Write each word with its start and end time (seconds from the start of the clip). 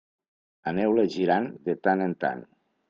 Aneu-la 0.71 1.05
girant 1.19 1.47
de 1.69 1.79
tant 1.87 2.05
en 2.09 2.21
tant. 2.27 2.47